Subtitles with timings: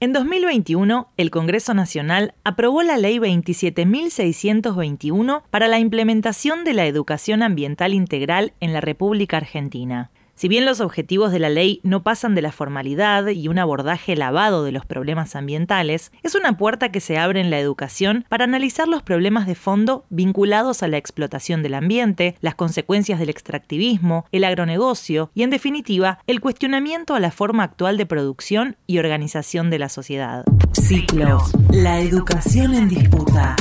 [0.00, 7.42] En 2021, el Congreso Nacional aprobó la Ley 27.621 para la implementación de la educación
[7.42, 10.12] ambiental integral en la República Argentina.
[10.38, 14.14] Si bien los objetivos de la ley no pasan de la formalidad y un abordaje
[14.14, 18.44] lavado de los problemas ambientales, es una puerta que se abre en la educación para
[18.44, 24.26] analizar los problemas de fondo vinculados a la explotación del ambiente, las consecuencias del extractivismo,
[24.30, 29.70] el agronegocio y, en definitiva, el cuestionamiento a la forma actual de producción y organización
[29.70, 30.44] de la sociedad.
[30.72, 31.42] Ciclo.
[31.72, 33.56] La educación en disputa.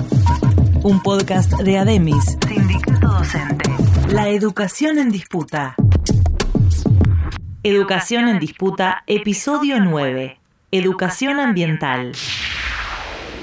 [0.84, 2.38] Un podcast de Ademis.
[2.48, 3.72] Sindicato Docente.
[4.10, 5.76] La educación en disputa.
[7.64, 10.38] Educación en Disputa, episodio 9.
[10.72, 12.12] Educación ambiental.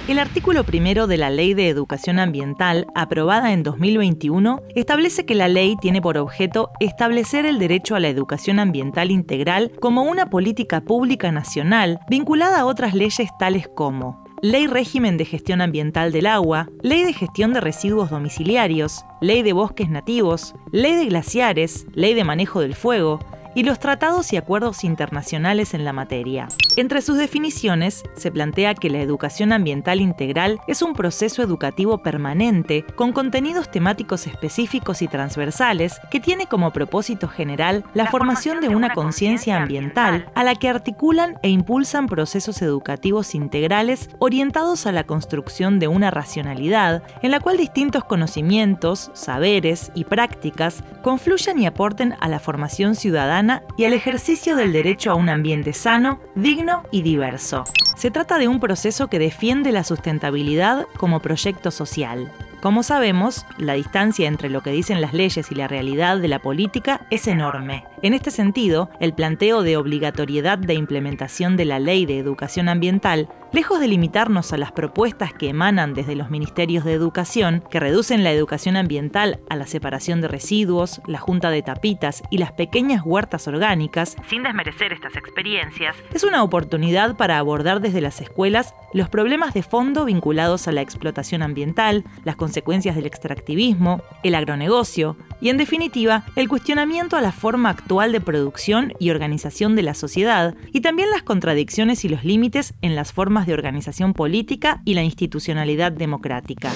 [0.07, 5.49] El artículo primero de la Ley de Educación Ambiental, aprobada en 2021, establece que la
[5.49, 10.81] ley tiene por objeto establecer el derecho a la educación ambiental integral como una política
[10.83, 16.69] pública nacional vinculada a otras leyes tales como Ley Régimen de Gestión Ambiental del Agua,
[16.83, 22.25] Ley de Gestión de Residuos Domiciliarios, Ley de Bosques Nativos, Ley de Glaciares, Ley de
[22.25, 23.21] Manejo del Fuego,
[23.55, 26.49] y los tratados y acuerdos internacionales en la materia.
[26.77, 32.85] Entre sus definiciones se plantea que la educación ambiental integral es un proceso educativo permanente
[32.97, 38.93] con contenidos temáticos específicos y transversales que tiene como propósito general la formación de una
[38.93, 45.79] conciencia ambiental a la que articulan e impulsan procesos educativos integrales orientados a la construcción
[45.79, 52.29] de una racionalidad en la cual distintos conocimientos, saberes y prácticas confluyan y aporten a
[52.29, 53.44] la formación ciudadana
[53.77, 57.65] y al ejercicio del derecho a un ambiente sano, digno y diverso.
[57.97, 62.31] Se trata de un proceso que defiende la sustentabilidad como proyecto social.
[62.61, 66.39] Como sabemos, la distancia entre lo que dicen las leyes y la realidad de la
[66.39, 67.85] política es enorme.
[68.05, 73.31] En este sentido, el planteo de obligatoriedad de implementación de la Ley de Educación Ambiental
[73.55, 78.25] Lejos de limitarnos a las propuestas que emanan desde los ministerios de educación, que reducen
[78.25, 83.03] la educación ambiental a la separación de residuos, la junta de tapitas y las pequeñas
[83.05, 89.09] huertas orgánicas, sin desmerecer estas experiencias, es una oportunidad para abordar desde las escuelas los
[89.09, 95.51] problemas de fondo vinculados a la explotación ambiental, las consecuencias del extractivismo, el agronegocio, y
[95.51, 100.55] en definitiva el cuestionamiento a la forma actual de producción y organización de la sociedad
[100.73, 105.03] y también las contradicciones y los límites en las formas de organización política y la
[105.03, 106.73] institucionalidad democrática.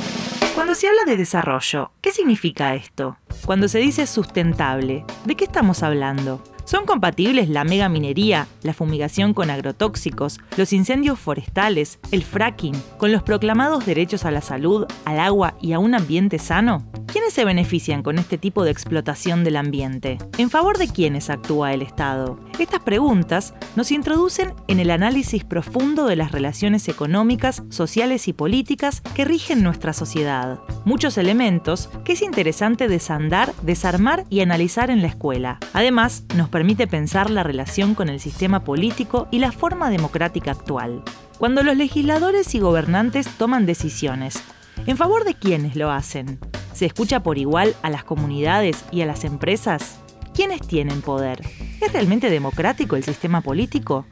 [0.54, 3.16] Cuando se habla de desarrollo, ¿qué significa esto?
[3.46, 6.42] Cuando se dice sustentable, ¿de qué estamos hablando?
[6.66, 13.22] ¿Son compatibles la megaminería, la fumigación con agrotóxicos, los incendios forestales, el fracking, con los
[13.22, 16.84] proclamados derechos a la salud, al agua y a un ambiente sano?
[17.10, 20.18] ¿Quiénes se benefician con este tipo de explotación del ambiente?
[20.36, 22.38] ¿En favor de quiénes actúa el Estado?
[22.58, 29.00] Estas preguntas nos introducen en el análisis profundo de las relaciones económicas, sociales y políticas
[29.14, 30.60] que rigen nuestra sociedad.
[30.84, 35.58] Muchos elementos que es interesante desandar, desarmar y analizar en la escuela.
[35.72, 41.02] Además, nos permite pensar la relación con el sistema político y la forma democrática actual.
[41.38, 44.42] Cuando los legisladores y gobernantes toman decisiones,
[44.86, 46.38] ¿en favor de quiénes lo hacen?
[46.78, 49.98] ¿Se escucha por igual a las comunidades y a las empresas?
[50.32, 51.40] ¿Quiénes tienen poder?
[51.80, 54.06] ¿Es realmente democrático el sistema político?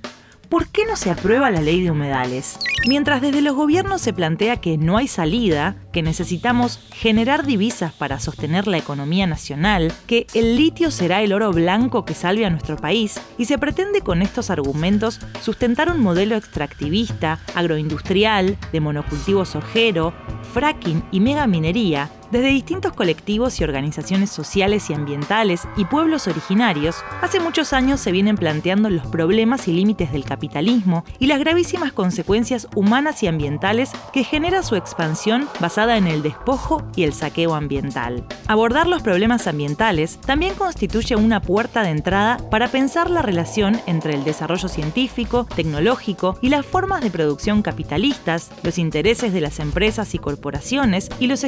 [0.49, 2.59] ¿Por qué no se aprueba la ley de humedales?
[2.88, 8.19] Mientras desde los gobiernos se plantea que no hay salida, que necesitamos generar divisas para
[8.19, 12.77] sostener la economía nacional, que el litio será el oro blanco que salve a nuestro
[12.77, 20.12] país, y se pretende con estos argumentos sustentar un modelo extractivista, agroindustrial, de monocultivo sojero,
[20.53, 27.41] fracking y megaminería, desde distintos colectivos y organizaciones sociales y ambientales y pueblos originarios, hace
[27.41, 32.69] muchos años se vienen planteando los problemas y límites del capitalismo y las gravísimas consecuencias
[32.75, 38.25] humanas y ambientales que genera su expansión basada en el despojo y el saqueo ambiental.
[38.47, 44.15] Abordar los problemas ambientales también constituye una puerta de entrada para pensar la relación entre
[44.15, 50.15] el desarrollo científico, tecnológico y las formas de producción capitalistas, los intereses de las empresas
[50.15, 51.45] y corporaciones y los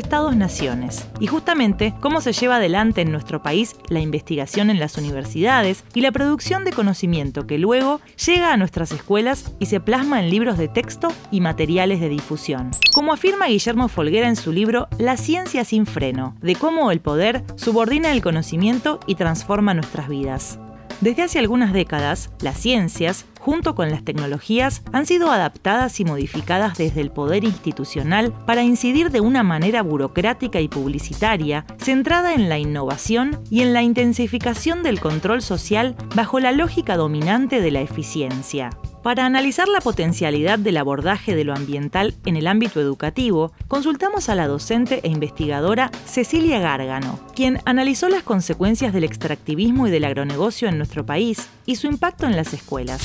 [1.20, 6.03] y justamente cómo se lleva adelante en nuestro país la investigación en las universidades y
[6.03, 10.59] la producción de conocimiento que luego llega a nuestras escuelas y se plasma en libros
[10.59, 12.70] de texto y materiales de difusión.
[12.93, 17.44] Como afirma Guillermo Folguera en su libro La ciencia sin freno, de cómo el poder
[17.56, 20.59] subordina el conocimiento y transforma nuestras vidas.
[21.00, 26.77] Desde hace algunas décadas, las ciencias, junto con las tecnologías, han sido adaptadas y modificadas
[26.77, 32.59] desde el poder institucional para incidir de una manera burocrática y publicitaria, centrada en la
[32.59, 38.71] innovación y en la intensificación del control social bajo la lógica dominante de la eficiencia.
[39.09, 44.35] Para analizar la potencialidad del abordaje de lo ambiental en el ámbito educativo, consultamos a
[44.35, 50.69] la docente e investigadora Cecilia Gárgano, quien analizó las consecuencias del extractivismo y del agronegocio
[50.69, 53.01] en nuestro país y su impacto en las escuelas.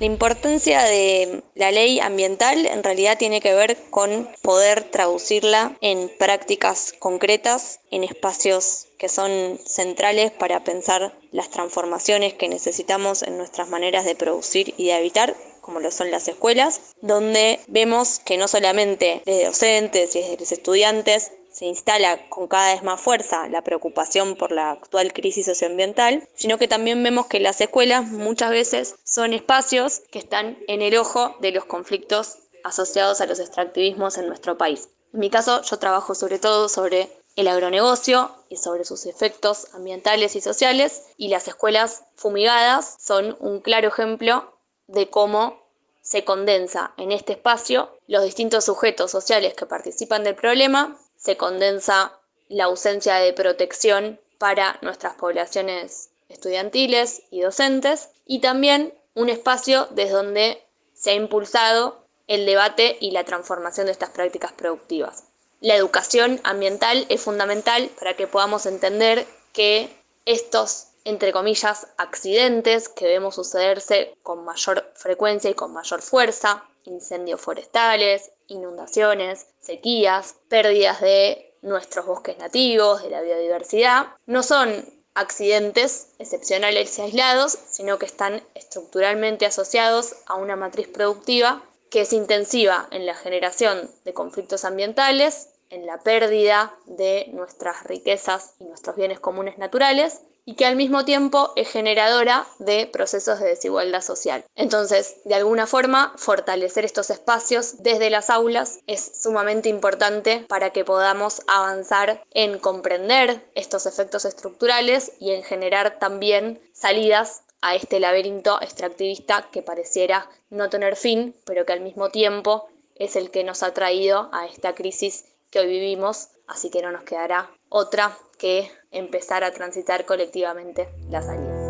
[0.00, 6.08] La importancia de la ley ambiental en realidad tiene que ver con poder traducirla en
[6.18, 13.70] prácticas concretas, en espacios que son centrales para pensar las transformaciones que necesitamos en nuestras
[13.70, 15.34] maneras de producir y de habitar
[15.68, 20.52] como lo son las escuelas, donde vemos que no solamente desde docentes y desde los
[20.52, 26.28] estudiantes se instala con cada vez más fuerza la preocupación por la actual crisis socioambiental,
[26.36, 30.96] sino que también vemos que las escuelas muchas veces son espacios que están en el
[30.96, 34.88] ojo de los conflictos asociados a los extractivismos en nuestro país.
[35.12, 40.36] En mi caso, yo trabajo sobre todo sobre el agronegocio y sobre sus efectos ambientales
[40.36, 44.56] y sociales, y las escuelas fumigadas son un claro ejemplo
[44.86, 45.66] de cómo
[46.02, 52.18] se condensa en este espacio los distintos sujetos sociales que participan del problema se condensa
[52.48, 60.12] la ausencia de protección para nuestras poblaciones estudiantiles y docentes y también un espacio desde
[60.12, 60.62] donde
[60.94, 65.24] se ha impulsado el debate y la transformación de estas prácticas productivas.
[65.60, 69.90] La educación ambiental es fundamental para que podamos entender que
[70.24, 77.40] estos, entre comillas, accidentes que vemos sucederse con mayor frecuencia y con mayor fuerza, incendios
[77.40, 84.84] forestales, inundaciones, sequías, pérdidas de nuestros bosques nativos, de la biodiversidad, no son
[85.14, 92.12] accidentes excepcionales y aislados, sino que están estructuralmente asociados a una matriz productiva que es
[92.12, 98.96] intensiva en la generación de conflictos ambientales, en la pérdida de nuestras riquezas y nuestros
[98.96, 104.46] bienes comunes naturales y que al mismo tiempo es generadora de procesos de desigualdad social.
[104.56, 110.86] Entonces, de alguna forma, fortalecer estos espacios desde las aulas es sumamente importante para que
[110.86, 118.58] podamos avanzar en comprender estos efectos estructurales y en generar también salidas a este laberinto
[118.62, 123.62] extractivista que pareciera no tener fin, pero que al mismo tiempo es el que nos
[123.62, 128.70] ha traído a esta crisis que hoy vivimos, así que no nos quedará otra que
[128.90, 131.68] empezar a transitar colectivamente las salidas.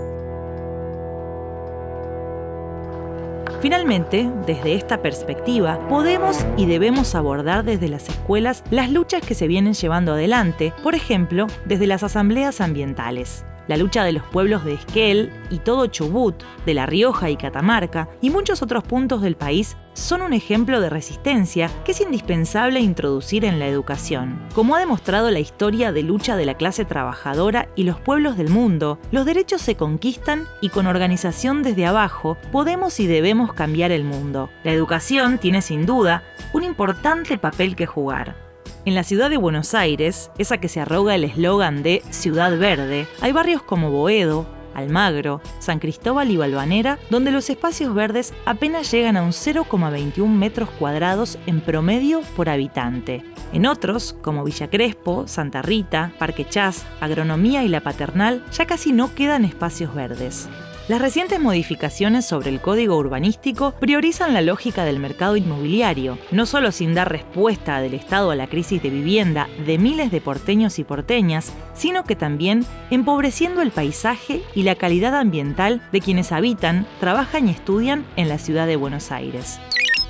[3.61, 9.49] Finalmente, desde esta perspectiva, podemos y debemos abordar desde las escuelas las luchas que se
[9.49, 14.75] vienen llevando adelante, por ejemplo, desde las asambleas ambientales la lucha de los pueblos de
[14.75, 19.77] Esquel y todo Chubut, de La Rioja y Catamarca, y muchos otros puntos del país
[19.93, 24.41] son un ejemplo de resistencia que es indispensable introducir en la educación.
[24.55, 28.49] Como ha demostrado la historia de lucha de la clase trabajadora y los pueblos del
[28.49, 34.05] mundo, los derechos se conquistan y con organización desde abajo podemos y debemos cambiar el
[34.05, 34.51] mundo.
[34.65, 36.23] La educación tiene sin duda
[36.53, 38.48] un importante papel que jugar.
[38.85, 43.07] En la ciudad de Buenos Aires, esa que se arroga el eslogan de Ciudad Verde,
[43.21, 49.17] hay barrios como Boedo, Almagro, San Cristóbal y Balvanera, donde los espacios verdes apenas llegan
[49.17, 53.25] a un 0,21 metros cuadrados en promedio por habitante.
[53.53, 58.93] En otros, como Villa Crespo, Santa Rita, Parque Chas, Agronomía y La Paternal, ya casi
[58.93, 60.49] no quedan espacios verdes.
[60.89, 66.73] Las recientes modificaciones sobre el código urbanístico priorizan la lógica del mercado inmobiliario, no solo
[66.73, 70.85] sin dar respuesta del Estado a la crisis de vivienda de miles de porteños y
[70.85, 77.49] porteñas, sino que también empobreciendo el paisaje y la calidad ambiental de quienes habitan, trabajan
[77.49, 79.61] y estudian en la ciudad de Buenos Aires.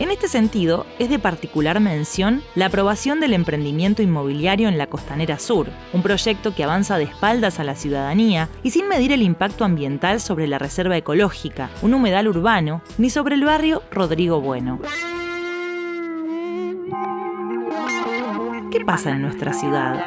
[0.01, 5.41] En este sentido, es de particular mención la aprobación del emprendimiento inmobiliario en la Costanera
[5.41, 9.65] Sur, un proyecto que avanza de espaldas a la ciudadanía y sin medir el impacto
[9.65, 14.79] ambiental sobre la reserva ecológica, un humedal urbano, ni sobre el barrio Rodrigo Bueno.
[18.71, 20.05] ¿Qué pasa en nuestra ciudad?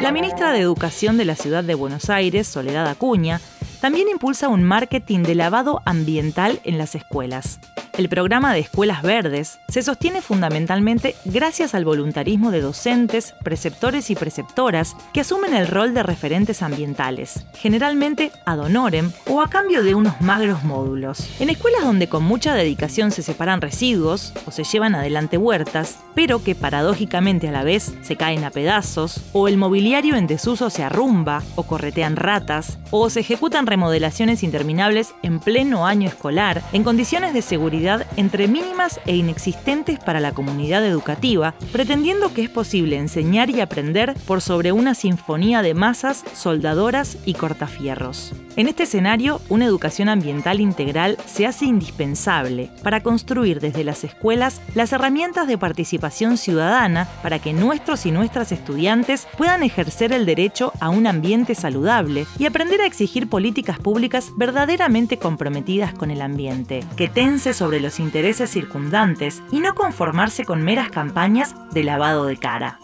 [0.00, 3.40] La ministra de Educación de la Ciudad de Buenos Aires, Soledad Acuña,
[3.86, 7.60] también impulsa un marketing de lavado ambiental en las escuelas.
[7.96, 14.14] El programa de Escuelas Verdes se sostiene fundamentalmente gracias al voluntarismo de docentes, preceptores y
[14.14, 19.94] preceptoras que asumen el rol de referentes ambientales, generalmente ad honorem o a cambio de
[19.94, 21.30] unos magros módulos.
[21.40, 26.44] En escuelas donde con mucha dedicación se separan residuos o se llevan adelante huertas, pero
[26.44, 30.82] que paradójicamente a la vez se caen a pedazos, o el mobiliario en desuso se
[30.82, 37.34] arrumba, o corretean ratas, o se ejecutan remodelaciones interminables en pleno año escolar, en condiciones
[37.34, 43.50] de seguridad entre mínimas e inexistentes para la comunidad educativa, pretendiendo que es posible enseñar
[43.50, 48.32] y aprender por sobre una sinfonía de masas, soldadoras y cortafierros.
[48.56, 54.62] En este escenario, una educación ambiental integral se hace indispensable para construir desde las escuelas
[54.74, 60.72] las herramientas de participación ciudadana para que nuestros y nuestras estudiantes puedan ejercer el derecho
[60.80, 66.82] a un ambiente saludable y aprender a exigir políticas públicas verdaderamente comprometidas con el ambiente,
[66.96, 72.38] que tense sobre los intereses circundantes y no conformarse con meras campañas de lavado de
[72.38, 72.78] cara.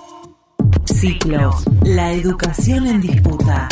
[0.84, 1.54] Ciclo.
[1.82, 3.68] La educación en disputa.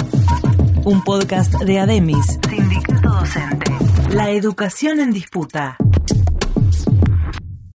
[0.85, 2.39] Un podcast de Ademis.
[2.49, 3.73] Sindicato docente.
[4.15, 5.77] La educación en disputa.